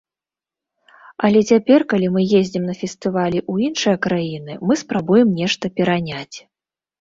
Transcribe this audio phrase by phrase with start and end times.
[1.27, 6.37] Але цяпер, калі мы ездзім на фестывалі ў іншыя краіны, мы спрабуем нешта пераняць.